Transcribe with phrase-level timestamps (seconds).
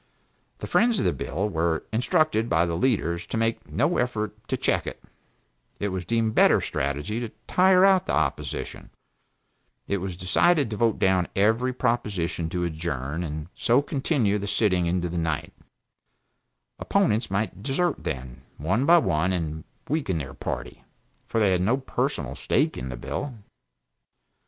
[0.57, 4.57] The friends of the bill were instructed by the leaders to make no effort to
[4.57, 4.99] check it;
[5.79, 8.89] it was deemed better strategy to tire out the opposition;
[9.87, 14.87] it was decided to vote down every proposition to adjourn, and so continue the sitting
[14.87, 15.53] into the night;
[16.79, 20.83] opponents might desert, then, one by one and weaken their party,
[21.27, 23.35] for they had no personal stake in the bill.